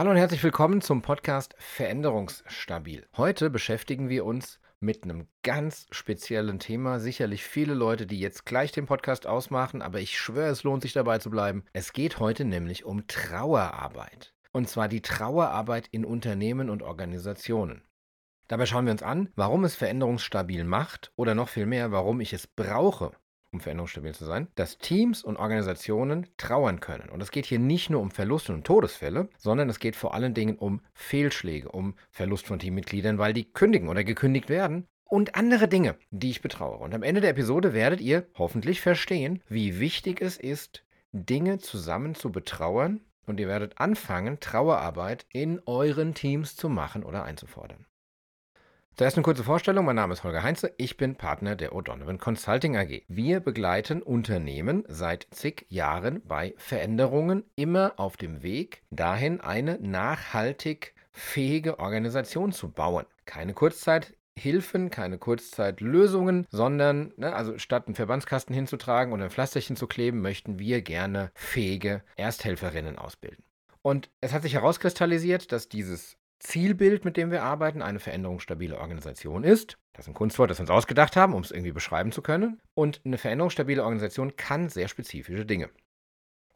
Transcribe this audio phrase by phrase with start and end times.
[0.00, 3.06] Hallo und herzlich willkommen zum Podcast Veränderungsstabil.
[3.18, 7.00] Heute beschäftigen wir uns mit einem ganz speziellen Thema.
[7.00, 10.94] Sicherlich viele Leute, die jetzt gleich den Podcast ausmachen, aber ich schwöre, es lohnt sich
[10.94, 11.66] dabei zu bleiben.
[11.74, 14.32] Es geht heute nämlich um Trauerarbeit.
[14.52, 17.82] Und zwar die Trauerarbeit in Unternehmen und Organisationen.
[18.48, 22.32] Dabei schauen wir uns an, warum es veränderungsstabil macht oder noch viel mehr, warum ich
[22.32, 23.12] es brauche,
[23.52, 27.08] um veränderungsstabil zu sein, dass Teams und Organisationen trauern können.
[27.08, 30.34] Und es geht hier nicht nur um Verluste und Todesfälle, sondern es geht vor allen
[30.34, 35.68] Dingen um Fehlschläge, um Verlust von Teammitgliedern, weil die kündigen oder gekündigt werden und andere
[35.68, 36.78] Dinge, die ich betrauere.
[36.78, 42.14] Und am Ende der Episode werdet ihr hoffentlich verstehen, wie wichtig es ist, Dinge zusammen
[42.14, 47.86] zu betrauern und ihr werdet anfangen, Trauerarbeit in euren Teams zu machen oder einzufordern.
[48.96, 49.86] Zuerst eine kurze Vorstellung.
[49.86, 50.74] Mein Name ist Holger Heinze.
[50.76, 53.02] Ich bin Partner der O'Donovan Consulting AG.
[53.08, 60.94] Wir begleiten Unternehmen seit zig Jahren bei Veränderungen immer auf dem Weg dahin, eine nachhaltig
[61.12, 63.06] fähige Organisation zu bauen.
[63.24, 69.86] Keine Kurzzeit-Hilfen, keine Kurzzeitlösungen, sondern, ne, also statt einen Verbandskasten hinzutragen und ein Pflasterchen zu
[69.86, 73.44] kleben, möchten wir gerne fähige Ersthelferinnen ausbilden.
[73.82, 79.44] Und es hat sich herauskristallisiert, dass dieses Zielbild, mit dem wir arbeiten, eine veränderungsstabile Organisation
[79.44, 79.78] ist.
[79.92, 82.60] Das ist ein Kunstwort, das wir uns ausgedacht haben, um es irgendwie beschreiben zu können.
[82.74, 85.70] Und eine veränderungsstabile Organisation kann sehr spezifische Dinge.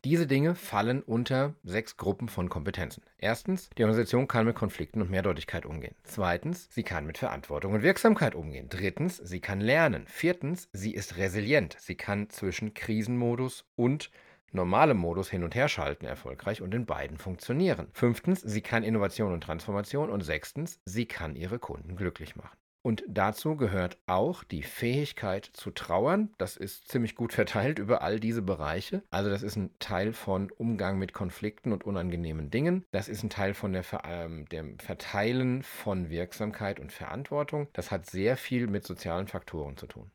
[0.05, 3.03] Diese Dinge fallen unter sechs Gruppen von Kompetenzen.
[3.17, 5.95] Erstens, die Organisation kann mit Konflikten und Mehrdeutigkeit umgehen.
[6.03, 8.69] Zweitens, sie kann mit Verantwortung und Wirksamkeit umgehen.
[8.69, 10.05] Drittens, sie kann lernen.
[10.07, 11.77] Viertens, sie ist resilient.
[11.79, 14.11] Sie kann zwischen Krisenmodus und
[14.53, 17.89] normalem Modus hin und her schalten erfolgreich und in beiden funktionieren.
[17.93, 22.57] Fünftens, sie kann Innovation und Transformation und sechstens, sie kann ihre Kunden glücklich machen.
[22.87, 26.35] Und dazu gehört auch die Fähigkeit zu trauern.
[26.37, 29.03] Das ist ziemlich gut verteilt über all diese Bereiche.
[29.11, 32.85] Also das ist ein Teil von Umgang mit Konflikten und unangenehmen Dingen.
[32.93, 37.69] Das ist ein Teil von der, ähm, dem Verteilen von Wirksamkeit und Verantwortung.
[37.73, 40.11] Das hat sehr viel mit sozialen Faktoren zu tun.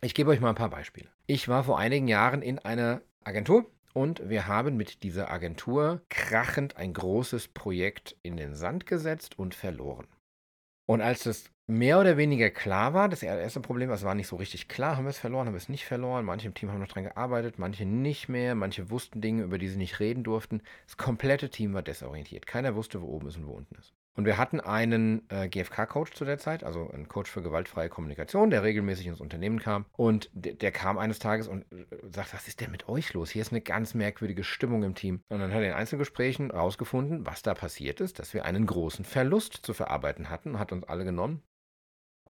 [0.00, 1.08] Ich gebe euch mal ein paar Beispiele.
[1.26, 6.76] Ich war vor einigen Jahren in einer Agentur und wir haben mit dieser Agentur krachend
[6.76, 10.06] ein großes Projekt in den Sand gesetzt und verloren.
[10.86, 14.36] Und als es mehr oder weniger klar war, das erste Problem, es war nicht so
[14.36, 16.80] richtig klar, haben wir es verloren, haben wir es nicht verloren, manche im Team haben
[16.80, 20.62] noch dran gearbeitet, manche nicht mehr, manche wussten Dinge, über die sie nicht reden durften.
[20.86, 22.46] Das komplette Team war desorientiert.
[22.46, 23.94] Keiner wusste, wo oben ist und wo unten ist.
[24.16, 28.50] Und wir hatten einen äh, GFK-Coach zu der Zeit, also einen Coach für gewaltfreie Kommunikation,
[28.50, 29.86] der regelmäßig ins Unternehmen kam.
[29.92, 33.30] Und der, kam eines Tages und äh, sagt, was ist denn mit euch los?
[33.30, 35.20] Hier ist eine ganz merkwürdige Stimmung im Team.
[35.28, 39.04] Und dann hat er in Einzelgesprächen herausgefunden, was da passiert ist, dass wir einen großen
[39.04, 41.42] Verlust zu verarbeiten hatten, hat uns alle genommen,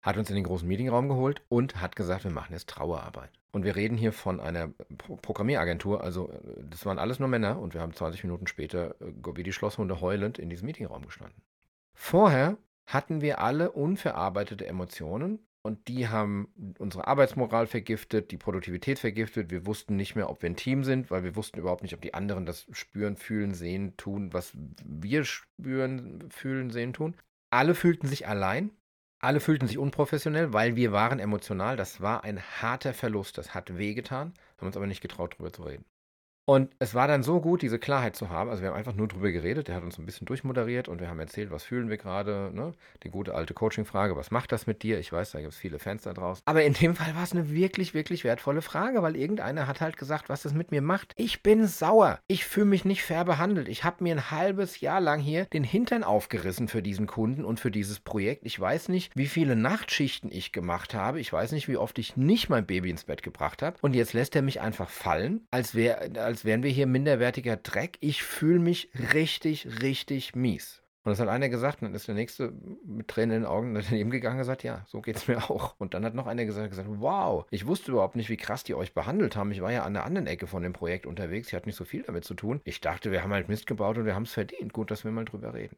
[0.01, 3.31] hat uns in den großen Meetingraum geholt und hat gesagt, wir machen jetzt Trauerarbeit.
[3.53, 4.69] Und wir reden hier von einer
[5.23, 9.13] Programmieragentur, also äh, das waren alles nur Männer und wir haben 20 Minuten später äh,
[9.35, 11.43] wie die Schlosshunde heulend in diesem Meetingraum gestanden.
[11.95, 19.51] Vorher hatten wir alle unverarbeitete Emotionen und die haben unsere Arbeitsmoral vergiftet, die Produktivität vergiftet.
[19.51, 22.03] Wir wussten nicht mehr, ob wir ein Team sind, weil wir wussten überhaupt nicht, ob
[22.03, 24.53] die anderen das spüren, fühlen, sehen, tun, was
[24.85, 27.17] wir spüren, fühlen, sehen, tun.
[27.51, 28.73] Alle fühlten sich allein,
[29.21, 31.77] alle fühlten sich unprofessionell, weil wir waren emotional.
[31.77, 35.63] Das war ein harter Verlust, das hat wehgetan, haben uns aber nicht getraut, darüber zu
[35.63, 35.87] reden.
[36.47, 38.51] Und es war dann so gut, diese Klarheit zu haben.
[38.51, 39.69] Also wir haben einfach nur drüber geredet.
[39.69, 42.51] Der hat uns ein bisschen durchmoderiert und wir haben erzählt, was fühlen wir gerade.
[42.53, 42.73] Ne?
[43.03, 44.99] Die gute alte Coaching-Frage, was macht das mit dir?
[44.99, 46.43] Ich weiß, da gibt es viele Fans da draußen.
[46.45, 49.97] Aber in dem Fall war es eine wirklich, wirklich wertvolle Frage, weil irgendeiner hat halt
[49.97, 51.13] gesagt, was das mit mir macht.
[51.17, 52.19] Ich bin sauer.
[52.27, 53.69] Ich fühle mich nicht fair behandelt.
[53.69, 57.59] Ich habe mir ein halbes Jahr lang hier den Hintern aufgerissen für diesen Kunden und
[57.59, 58.43] für dieses Projekt.
[58.45, 61.21] Ich weiß nicht, wie viele Nachtschichten ich gemacht habe.
[61.21, 63.77] Ich weiß nicht, wie oft ich nicht mein Baby ins Bett gebracht habe.
[63.81, 67.97] Und jetzt lässt er mich einfach fallen, als wäre als wären wir hier minderwertiger Dreck.
[68.01, 70.83] Ich fühle mich richtig, richtig mies.
[71.05, 72.53] Und das hat einer gesagt, und dann ist der nächste
[72.85, 75.77] mit Tränen in den Augen daneben gegangen und gesagt, ja, so geht es mir auch.
[75.79, 78.75] Und dann hat noch einer gesagt, gesagt, wow, ich wusste überhaupt nicht, wie krass die
[78.75, 79.53] euch behandelt haben.
[79.53, 81.85] Ich war ja an der anderen Ecke von dem Projekt unterwegs, ich hatte nicht so
[81.85, 82.61] viel damit zu tun.
[82.65, 84.73] Ich dachte, wir haben halt Mist gebaut und wir haben es verdient.
[84.73, 85.77] Gut, dass wir mal drüber reden.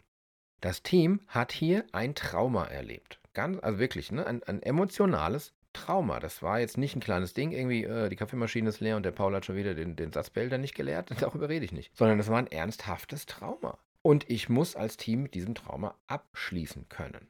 [0.63, 3.21] Das Team hat hier ein Trauma erlebt.
[3.35, 4.27] Ganz, also wirklich, ne?
[4.27, 6.21] ein, ein emotionales Trauma.
[6.21, 9.13] Das war jetzt nicht ein kleines Ding, irgendwie, äh, die Kaffeemaschine ist leer und der
[9.13, 11.11] Paul hat schon wieder den, den Satzbehälter nicht geleert.
[11.21, 11.97] Darüber rede ich nicht.
[11.97, 13.79] Sondern das war ein ernsthaftes Trauma.
[14.03, 17.29] Und ich muss als Team mit diesem Trauma abschließen können.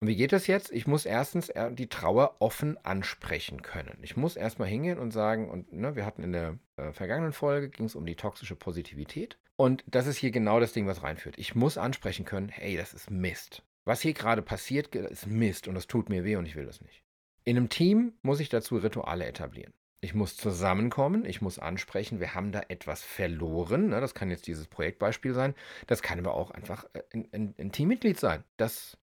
[0.00, 0.70] Und wie geht das jetzt?
[0.70, 3.98] Ich muss erstens die Trauer offen ansprechen können.
[4.02, 7.68] Ich muss erstmal hingehen und sagen, und ne, wir hatten in der äh, vergangenen Folge,
[7.68, 9.38] ging es um die toxische Positivität.
[9.56, 11.36] Und das ist hier genau das Ding, was reinführt.
[11.36, 13.64] Ich muss ansprechen können, hey, das ist Mist.
[13.84, 16.80] Was hier gerade passiert, ist Mist und das tut mir weh und ich will das
[16.80, 17.02] nicht.
[17.48, 19.72] In einem Team muss ich dazu Rituale etablieren.
[20.02, 23.88] Ich muss zusammenkommen, ich muss ansprechen, wir haben da etwas verloren.
[23.88, 24.02] Ne?
[24.02, 25.54] Das kann jetzt dieses Projektbeispiel sein.
[25.86, 28.44] Das kann aber auch einfach äh, ein, ein, ein Teammitglied sein.
[28.58, 28.98] Das,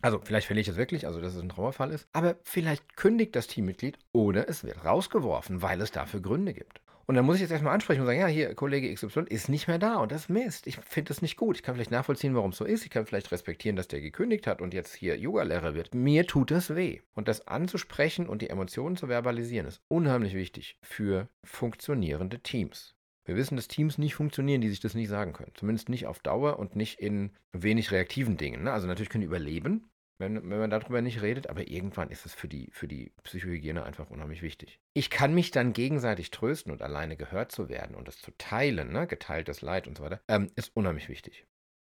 [0.00, 2.08] also vielleicht verliere ich es wirklich, also dass es ein Trauerfall ist.
[2.14, 6.80] Aber vielleicht kündigt das Teammitglied oder es wird rausgeworfen, weil es dafür Gründe gibt.
[7.10, 9.66] Und dann muss ich jetzt erstmal ansprechen und sagen, ja, hier, Kollege XY ist nicht
[9.66, 10.68] mehr da und das ist Mist.
[10.68, 11.56] Ich finde das nicht gut.
[11.56, 12.84] Ich kann vielleicht nachvollziehen, warum es so ist.
[12.84, 15.92] Ich kann vielleicht respektieren, dass der gekündigt hat und jetzt hier Yoga-Lehrer wird.
[15.92, 17.00] Mir tut das weh.
[17.14, 22.94] Und das anzusprechen und die Emotionen zu verbalisieren, ist unheimlich wichtig für funktionierende Teams.
[23.24, 25.50] Wir wissen, dass Teams nicht funktionieren, die sich das nicht sagen können.
[25.56, 28.62] Zumindest nicht auf Dauer und nicht in wenig reaktiven Dingen.
[28.62, 28.72] Ne?
[28.72, 29.89] Also natürlich können die überleben,
[30.20, 33.82] wenn, wenn man darüber nicht redet, aber irgendwann ist es für die, für die Psychohygiene
[33.82, 34.78] einfach unheimlich wichtig.
[34.92, 38.92] Ich kann mich dann gegenseitig trösten und alleine gehört zu werden und das zu teilen,
[38.92, 39.06] ne?
[39.06, 41.46] geteiltes Leid und so weiter, ähm, ist unheimlich wichtig.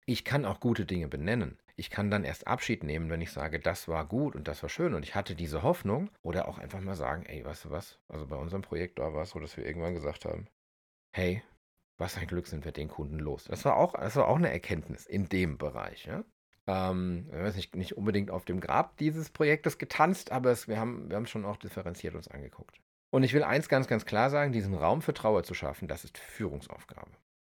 [0.04, 1.58] Ich kann auch gute Dinge benennen.
[1.74, 4.70] Ich kann dann erst Abschied nehmen, wenn ich sage, das war gut und das war
[4.70, 6.10] schön und ich hatte diese Hoffnung.
[6.22, 7.98] Oder auch einfach mal sagen, ey, weißt du was?
[8.08, 10.46] Also bei unserem Projekt da war es so, dass wir irgendwann gesagt haben,
[11.12, 11.42] hey,
[11.98, 13.44] was ein Glück sind wir den Kunden los.
[13.44, 16.06] Das war auch, das war auch eine Erkenntnis in dem Bereich.
[16.06, 16.24] Ja?
[16.66, 21.16] Ähm, nicht, nicht unbedingt auf dem Grab dieses Projektes getanzt, aber es, wir haben wir
[21.16, 22.80] haben schon auch differenziert uns angeguckt.
[23.10, 26.04] Und ich will eins ganz, ganz klar sagen, diesen Raum für Trauer zu schaffen, das
[26.04, 27.10] ist Führungsaufgabe.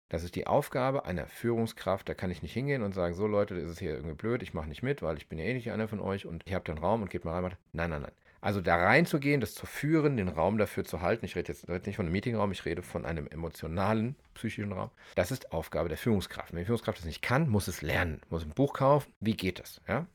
[0.08, 2.08] Das ist die Aufgabe einer Führungskraft.
[2.08, 4.54] Da kann ich nicht hingehen und sagen, so Leute, das ist hier irgendwie blöd, ich
[4.54, 6.64] mache nicht mit, weil ich bin ja eh nicht einer von euch und ich habe
[6.64, 7.56] den Raum und geht mal rein.
[7.72, 8.12] Nein, nein, nein.
[8.40, 11.24] Also da reinzugehen, das zu führen, den Raum dafür zu halten.
[11.24, 14.90] Ich rede jetzt nicht von einem Meetingraum, ich rede von einem emotionalen, psychischen Raum.
[15.16, 16.52] Das ist Aufgabe der Führungskraft.
[16.52, 19.12] Wenn die Führungskraft das nicht kann, muss es lernen, muss ein Buch kaufen.
[19.20, 19.80] Wie geht das?
[19.88, 20.06] Ja?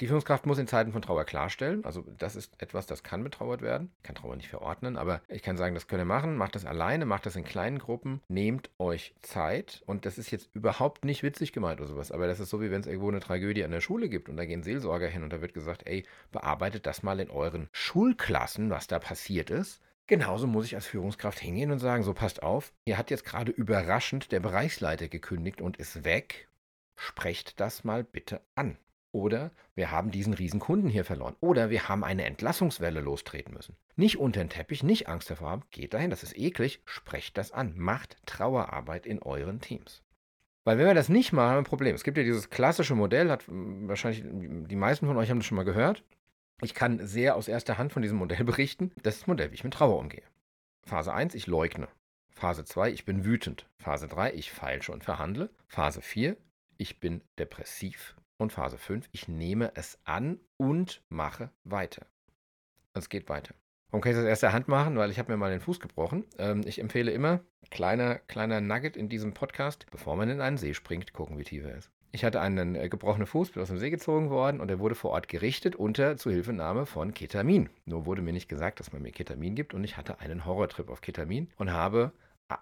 [0.00, 1.84] Die Führungskraft muss in Zeiten von Trauer klarstellen.
[1.84, 3.92] Also das ist etwas, das kann betrauert werden.
[3.98, 6.36] Ich kann Trauer nicht verordnen, aber ich kann sagen, das könnt ihr machen.
[6.36, 8.22] Macht das alleine, macht das in kleinen Gruppen.
[8.28, 9.82] Nehmt euch Zeit.
[9.84, 12.12] Und das ist jetzt überhaupt nicht witzig gemeint oder sowas.
[12.12, 14.38] Aber das ist so, wie wenn es irgendwo eine Tragödie an der Schule gibt und
[14.38, 18.70] da gehen Seelsorger hin und da wird gesagt, ey, bearbeitet das mal in euren Schulklassen,
[18.70, 19.82] was da passiert ist.
[20.06, 23.52] Genauso muss ich als Führungskraft hingehen und sagen, so passt auf, hier hat jetzt gerade
[23.52, 26.48] überraschend der Bereichsleiter gekündigt und ist weg.
[26.96, 28.78] Sprecht das mal bitte an.
[29.12, 31.34] Oder wir haben diesen riesen Kunden hier verloren.
[31.40, 33.76] Oder wir haben eine Entlassungswelle lostreten müssen.
[33.96, 35.62] Nicht unter den Teppich, nicht Angst davor haben.
[35.70, 36.80] Geht dahin, das ist eklig.
[36.84, 37.74] Sprecht das an.
[37.76, 40.02] Macht Trauerarbeit in euren Teams.
[40.64, 41.94] Weil wenn wir das nicht machen, haben wir ein Problem.
[41.94, 45.56] Es gibt ja dieses klassische Modell, hat wahrscheinlich die meisten von euch haben das schon
[45.56, 46.04] mal gehört.
[46.62, 48.92] Ich kann sehr aus erster Hand von diesem Modell berichten.
[49.02, 50.22] Das ist das Modell, wie ich mit Trauer umgehe.
[50.84, 51.88] Phase 1, ich leugne.
[52.30, 53.66] Phase 2, ich bin wütend.
[53.78, 55.50] Phase 3, ich feilsche und verhandle.
[55.66, 56.36] Phase 4,
[56.76, 58.16] ich bin depressiv.
[58.40, 62.06] Und Phase 5, ich nehme es an und mache weiter.
[62.94, 63.54] Es geht weiter.
[63.90, 64.96] Warum kann ich das erst der Hand machen?
[64.96, 66.24] Weil ich habe mir mal den Fuß gebrochen.
[66.38, 67.40] Ähm, ich empfehle immer,
[67.70, 71.66] kleiner, kleiner Nugget in diesem Podcast, bevor man in einen See springt, gucken, wie tief
[71.66, 71.90] er ist.
[72.12, 74.94] Ich hatte einen äh, gebrochenen Fuß, bin aus dem See gezogen worden und er wurde
[74.94, 77.68] vor Ort gerichtet unter Zuhilfenahme von Ketamin.
[77.84, 80.88] Nur wurde mir nicht gesagt, dass man mir Ketamin gibt und ich hatte einen Horrortrip
[80.88, 82.12] auf Ketamin und habe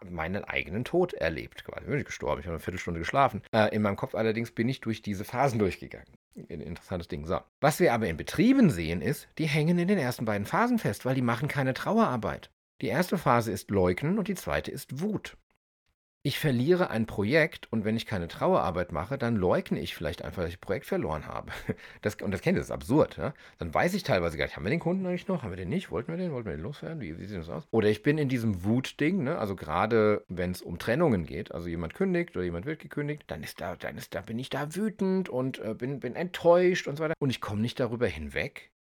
[0.09, 1.65] meinen eigenen Tod erlebt.
[1.65, 2.41] Quasi bin ich gestorben.
[2.41, 3.43] Ich habe eine Viertelstunde geschlafen.
[3.53, 6.09] Äh, in meinem Kopf allerdings bin ich durch diese Phasen durchgegangen.
[6.37, 7.27] Ein interessantes Ding.
[7.27, 7.41] So.
[7.61, 11.05] Was wir aber in Betrieben sehen, ist, die hängen in den ersten beiden Phasen fest,
[11.05, 12.51] weil die machen keine Trauerarbeit.
[12.81, 15.37] Die erste Phase ist Leugnen und die zweite ist Wut
[16.23, 20.43] ich verliere ein Projekt und wenn ich keine Trauerarbeit mache, dann leugne ich vielleicht einfach,
[20.43, 21.53] dass ich ein Projekt verloren habe.
[22.03, 23.17] Das, und das kennt ihr, das ist absurd.
[23.17, 23.35] Ja?
[23.59, 25.43] Dann weiß ich teilweise gar nicht, haben wir den Kunden eigentlich noch?
[25.43, 25.91] Haben wir den nicht?
[25.91, 26.33] Wollten wir den?
[26.33, 27.01] Wollten wir den loswerden?
[27.01, 27.67] Wie, wie sieht das aus?
[27.71, 29.39] Oder ich bin in diesem Wutding, ne?
[29.39, 33.43] also gerade wenn es um Trennungen geht, also jemand kündigt oder jemand wird gekündigt, dann
[33.43, 36.97] ist da, dann ist da, bin ich da wütend und äh, bin, bin enttäuscht und
[36.97, 37.15] so weiter.
[37.19, 38.71] Und ich komme nicht darüber hinweg,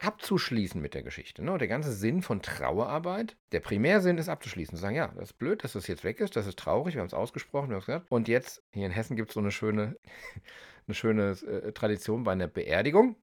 [0.00, 1.44] abzuschließen mit der Geschichte.
[1.44, 1.58] Ne?
[1.58, 4.76] Der ganze Sinn von Trauerarbeit, der Primärsinn ist abzuschließen.
[4.76, 7.00] Zu sagen, ja, das ist blöd, dass das jetzt weg ist, das ist traurig, wir
[7.00, 8.06] haben es ausgesprochen, wir haben es gesagt.
[8.10, 9.96] Und jetzt, hier in Hessen gibt es so eine schöne,
[10.86, 13.16] eine schöne äh, Tradition bei einer Beerdigung.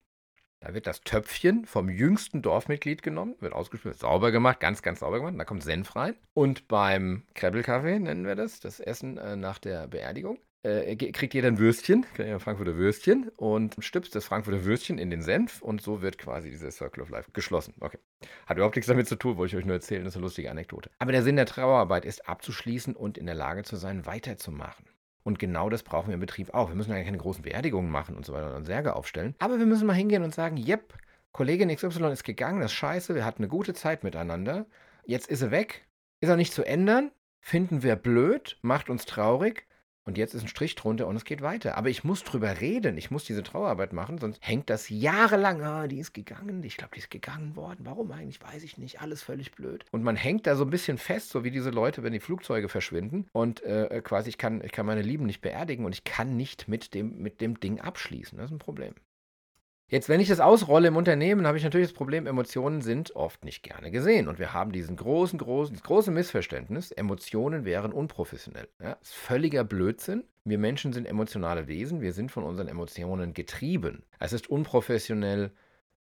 [0.61, 5.19] Da wird das Töpfchen vom jüngsten Dorfmitglied genommen, wird ausgespült, sauber gemacht, ganz, ganz sauber
[5.19, 5.35] gemacht.
[5.37, 6.15] Da kommt Senf rein.
[6.33, 11.47] Und beim Krebbelkaffee nennen wir das, das Essen äh, nach der Beerdigung, äh, kriegt jeder
[11.47, 16.01] ein Würstchen, ein Frankfurter Würstchen und stüpst das Frankfurter Würstchen in den Senf und so
[16.01, 17.75] wird quasi dieser Circle of Life geschlossen.
[17.79, 17.99] Okay.
[18.47, 20.49] Hat überhaupt nichts damit zu tun, wollte ich euch nur erzählen, das ist eine lustige
[20.49, 20.89] Anekdote.
[20.97, 24.85] Aber der Sinn der Trauerarbeit ist abzuschließen und in der Lage zu sein, weiterzumachen.
[25.23, 26.69] Und genau das brauchen wir im Betrieb auch.
[26.69, 29.35] Wir müssen ja keine großen Beerdigungen machen und so weiter und Särge aufstellen.
[29.39, 30.93] Aber wir müssen mal hingehen und sagen, yep,
[31.31, 34.65] Kollegin XY ist gegangen, das ist scheiße, wir hatten eine gute Zeit miteinander.
[35.05, 35.85] Jetzt ist sie weg,
[36.21, 39.67] ist auch nicht zu ändern, finden wir blöd, macht uns traurig.
[40.05, 41.77] Und jetzt ist ein Strich drunter und es geht weiter.
[41.77, 42.95] Aber ich muss drüber reden.
[42.97, 45.61] Ich muss diese Trauerarbeit machen, sonst hängt das jahrelang.
[45.63, 46.63] Ah, die ist gegangen.
[46.63, 47.79] Ich glaube, die ist gegangen worden.
[47.85, 48.41] Warum eigentlich?
[48.41, 49.01] Weiß ich nicht.
[49.01, 49.83] Alles völlig blöd.
[49.91, 52.69] Und man hängt da so ein bisschen fest, so wie diese Leute, wenn die Flugzeuge
[52.69, 53.27] verschwinden.
[53.33, 56.67] Und äh, quasi, ich kann, ich kann meine Lieben nicht beerdigen und ich kann nicht
[56.67, 58.37] mit dem, mit dem Ding abschließen.
[58.37, 58.93] Das ist ein Problem.
[59.87, 63.45] Jetzt, wenn ich das ausrolle im Unternehmen, habe ich natürlich das Problem, Emotionen sind oft
[63.45, 64.27] nicht gerne gesehen.
[64.27, 68.67] Und wir haben diesen großen, großen, große Missverständnis, Emotionen wären unprofessionell.
[68.81, 70.23] Ja, ist völliger Blödsinn.
[70.43, 74.03] Wir Menschen sind emotionale Wesen, wir sind von unseren Emotionen getrieben.
[74.19, 75.51] Es ist unprofessionell,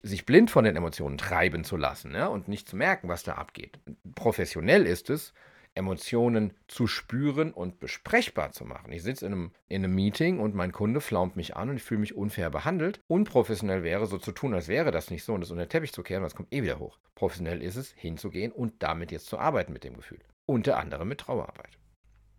[0.01, 3.33] sich blind von den Emotionen treiben zu lassen ja, und nicht zu merken, was da
[3.33, 3.79] abgeht.
[4.15, 5.33] Professionell ist es,
[5.77, 8.91] Emotionen zu spüren und besprechbar zu machen.
[8.91, 11.83] Ich sitze in einem, in einem Meeting und mein Kunde flaumt mich an und ich
[11.83, 12.99] fühle mich unfair behandelt.
[13.07, 15.93] Unprofessionell wäre, so zu tun, als wäre das nicht so und das unter den Teppich
[15.93, 16.97] zu kehren, das kommt eh wieder hoch.
[17.15, 20.19] Professionell ist es, hinzugehen und damit jetzt zu arbeiten mit dem Gefühl.
[20.45, 21.77] Unter anderem mit Trauerarbeit.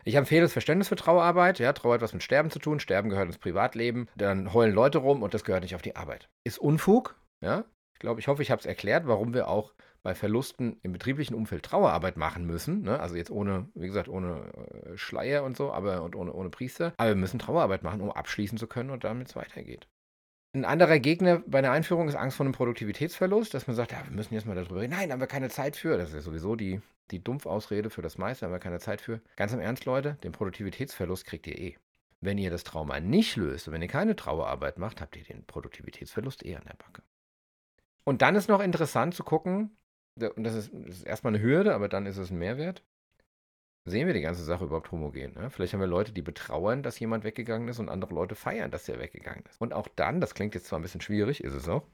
[0.05, 1.59] Ich empfehle das Verständnis für Trauerarbeit.
[1.59, 2.81] Ja, Trauer hat was mit Sterben zu tun.
[2.81, 4.09] Sterben gehört ins Privatleben.
[4.17, 6.29] Dann heulen Leute rum und das gehört nicht auf die Arbeit.
[6.45, 7.17] Ist Unfug.
[7.43, 10.93] Ja, ich glaube, ich hoffe, ich habe es erklärt, warum wir auch bei Verlusten im
[10.93, 12.83] betrieblichen Umfeld Trauerarbeit machen müssen.
[12.83, 12.99] Ne?
[12.99, 16.93] Also jetzt ohne, wie gesagt, ohne äh, Schleier und so, aber und ohne, ohne Priester.
[16.97, 19.89] Aber wir müssen Trauerarbeit machen, um abschließen zu können und damit es weitergeht.
[20.55, 24.03] Ein anderer Gegner bei der Einführung ist Angst vor einem Produktivitätsverlust, dass man sagt, ja,
[24.05, 24.95] wir müssen jetzt mal darüber reden.
[24.95, 25.99] Nein, haben wir keine Zeit für.
[25.99, 29.21] Das ist ja sowieso die, die Dumpfausrede für das meiste, haben wir keine Zeit für.
[29.37, 31.77] Ganz im Ernst, Leute, den Produktivitätsverlust kriegt ihr eh.
[32.21, 35.45] Wenn ihr das Trauma nicht löst und wenn ihr keine Trauerarbeit macht, habt ihr den
[35.45, 37.03] Produktivitätsverlust eh an der Backe.
[38.05, 39.77] Und dann ist noch interessant zu gucken,
[40.23, 42.83] und das ist, das ist erstmal eine Hürde, aber dann ist es ein Mehrwert.
[43.85, 45.33] Sehen wir die ganze Sache überhaupt homogen?
[45.35, 45.51] Ne?
[45.51, 48.85] Vielleicht haben wir Leute, die betrauern, dass jemand weggegangen ist und andere Leute feiern, dass
[48.85, 49.61] der weggegangen ist.
[49.61, 51.85] Und auch dann, das klingt jetzt zwar ein bisschen schwierig, ist es auch.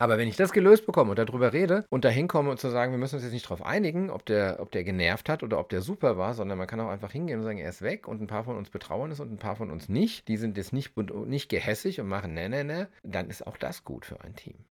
[0.00, 2.90] Aber wenn ich das gelöst bekomme und darüber rede und dahin komme und zu sagen,
[2.90, 5.68] wir müssen uns jetzt nicht darauf einigen, ob der, ob der genervt hat oder ob
[5.68, 8.22] der super war, sondern man kann auch einfach hingehen und sagen, er ist weg und
[8.22, 10.26] ein paar von uns betrauern es und ein paar von uns nicht.
[10.28, 12.88] Die sind jetzt nicht, nicht gehässig und machen ne, ne, ne.
[13.02, 14.64] Dann ist auch das gut für ein Team.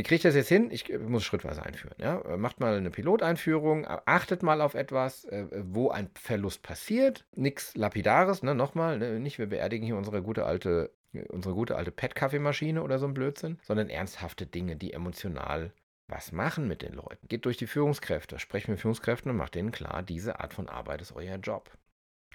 [0.00, 0.70] Wie kriege ich das jetzt hin?
[0.70, 1.94] Ich muss schrittweise einführen.
[1.98, 2.22] Ja?
[2.38, 7.26] Macht mal eine Piloteinführung, achtet mal auf etwas, äh, wo ein Verlust passiert.
[7.36, 8.54] Nichts Lapidares, ne?
[8.54, 9.20] nochmal, ne?
[9.20, 10.90] nicht wir beerdigen hier unsere gute alte,
[11.28, 15.70] unsere gute alte Pet-Kaffeemaschine oder so ein Blödsinn, sondern ernsthafte Dinge, die emotional
[16.08, 17.28] was machen mit den Leuten.
[17.28, 21.02] Geht durch die Führungskräfte, sprecht mit Führungskräften und macht denen klar, diese Art von Arbeit
[21.02, 21.70] ist euer Job.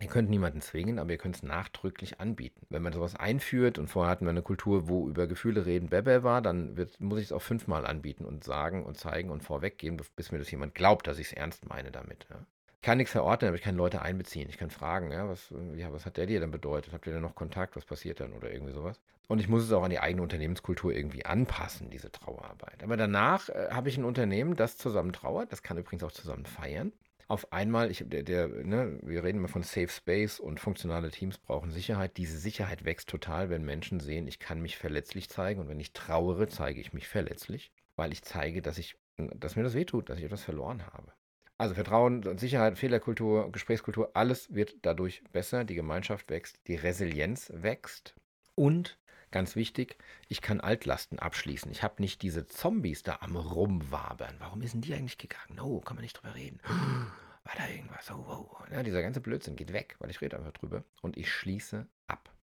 [0.02, 2.66] Ihr könnt niemanden zwingen, aber ihr könnt es nachdrücklich anbieten.
[2.70, 6.22] Wenn man sowas einführt und vorher hatten wir eine Kultur, wo über Gefühle reden Bebe
[6.24, 9.98] war, dann wird, muss ich es auch fünfmal anbieten und sagen und zeigen und vorweggehen,
[10.16, 12.28] bis mir das jemand glaubt, dass ich es ernst meine damit.
[12.30, 12.46] Ja.
[12.76, 14.50] Ich kann nichts verordnen, aber ich kann Leute einbeziehen.
[14.50, 16.94] Ich kann fragen, ja, was, ja, was hat der dir denn bedeutet?
[16.94, 17.78] Habt ihr denn noch Kontakt?
[17.78, 18.34] Was passiert dann?
[18.34, 19.00] Oder irgendwie sowas.
[19.28, 22.84] Und ich muss es auch an die eigene Unternehmenskultur irgendwie anpassen, diese Trauerarbeit.
[22.84, 25.52] Aber danach äh, habe ich ein Unternehmen, das zusammen trauert.
[25.52, 26.92] Das kann übrigens auch zusammen feiern
[27.28, 31.38] auf einmal, ich, der, der, ne, wir reden immer von Safe Space und funktionale Teams
[31.38, 32.18] brauchen Sicherheit.
[32.18, 35.94] Diese Sicherheit wächst total, wenn Menschen sehen, ich kann mich verletzlich zeigen und wenn ich
[35.94, 40.20] trauere, zeige ich mich verletzlich, weil ich zeige, dass, ich, dass mir das wehtut, dass
[40.20, 41.12] ich etwas verloren habe.
[41.58, 48.14] Also Vertrauen, Sicherheit, Fehlerkultur, Gesprächskultur, alles wird dadurch besser, die Gemeinschaft wächst, die Resilienz wächst
[48.56, 48.98] und
[49.36, 49.98] Ganz wichtig,
[50.30, 51.70] ich kann Altlasten abschließen.
[51.70, 54.34] Ich habe nicht diese Zombies da am Rumwabern.
[54.40, 55.60] Warum denn die eigentlich gegangen?
[55.60, 56.62] Oh, kann man nicht drüber reden.
[57.44, 58.10] War da irgendwas?
[58.12, 58.58] Oh, oh.
[58.72, 60.86] Ja, dieser ganze Blödsinn geht weg, weil ich rede einfach drüber.
[61.02, 62.34] Und ich schließe ab.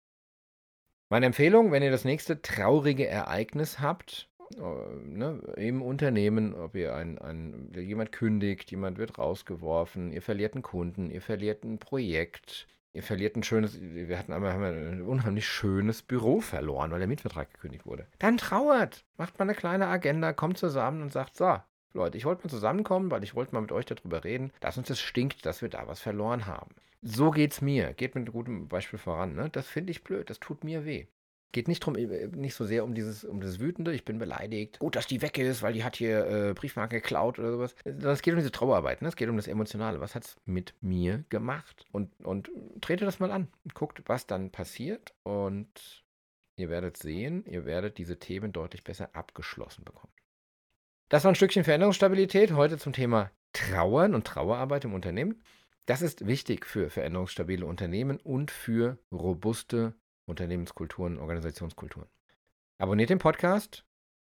[1.09, 4.61] Meine Empfehlung, wenn ihr das nächste traurige Ereignis habt, äh,
[5.03, 10.63] ne, im Unternehmen, ob ihr ein, ein, jemand kündigt, jemand wird rausgeworfen, ihr verliert einen
[10.63, 15.47] Kunden, ihr verliert ein Projekt, Ihr verliert ein schönes, wir hatten einmal haben ein unheimlich
[15.47, 18.07] schönes Büro verloren, weil der Mietvertrag gekündigt wurde.
[18.19, 21.57] Dann trauert, macht mal eine kleine Agenda, kommt zusammen und sagt, so,
[21.95, 24.89] Leute, ich wollte mal zusammenkommen, weil ich wollte mal mit euch darüber reden, dass uns
[24.89, 26.75] das stinkt, dass wir da was verloren haben.
[27.01, 27.95] So geht's mir.
[27.95, 29.35] Geht mit guten Beispiel voran.
[29.35, 29.49] Ne?
[29.51, 31.07] Das finde ich blöd, das tut mir weh
[31.53, 34.79] geht nicht drum, äh, nicht so sehr um dieses, um das Wütende, ich bin beleidigt,
[34.79, 37.75] gut, dass die weg ist, weil die hat hier äh, Briefmarke geklaut oder sowas.
[37.85, 39.09] Es geht um diese Trauerarbeit, ne?
[39.09, 40.01] es geht um das Emotionale.
[40.01, 41.85] Was hat es mit mir gemacht?
[41.93, 46.05] Und, und trete das mal an guckt, was dann passiert und
[46.57, 50.13] ihr werdet sehen, ihr werdet diese Themen deutlich besser abgeschlossen bekommen.
[51.09, 55.43] Das war ein Stückchen Veränderungsstabilität heute zum Thema Trauern und Trauerarbeit im Unternehmen.
[55.87, 59.95] Das ist wichtig für veränderungsstabile Unternehmen und für robuste
[60.33, 62.09] Unternehmenskulturen, Organisationskulturen.
[62.79, 63.85] Abonniert den Podcast,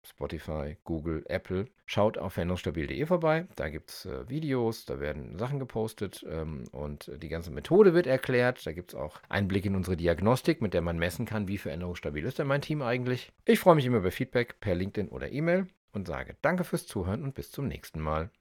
[0.03, 1.65] Spotify, Google, Apple.
[1.85, 3.47] Schaut auf veränderungsstabil.de vorbei.
[3.55, 8.07] Da gibt es äh, Videos, da werden Sachen gepostet ähm, und die ganze Methode wird
[8.07, 8.65] erklärt.
[8.65, 12.25] Da gibt es auch Einblick in unsere Diagnostik, mit der man messen kann, wie veränderungsstabil
[12.25, 13.31] ist denn mein Team eigentlich.
[13.45, 17.23] Ich freue mich immer über Feedback per LinkedIn oder E-Mail und sage danke fürs Zuhören
[17.23, 18.31] und bis zum nächsten Mal.